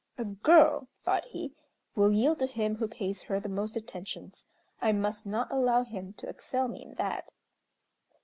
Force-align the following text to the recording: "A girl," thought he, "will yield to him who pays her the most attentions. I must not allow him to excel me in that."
"A 0.17 0.25
girl," 0.25 0.87
thought 1.05 1.25
he, 1.25 1.53
"will 1.93 2.11
yield 2.11 2.39
to 2.39 2.47
him 2.47 2.77
who 2.77 2.87
pays 2.87 3.21
her 3.21 3.39
the 3.39 3.47
most 3.47 3.77
attentions. 3.77 4.47
I 4.81 4.93
must 4.93 5.27
not 5.27 5.51
allow 5.51 5.83
him 5.83 6.13
to 6.13 6.27
excel 6.27 6.67
me 6.67 6.81
in 6.81 6.95
that." 6.95 7.31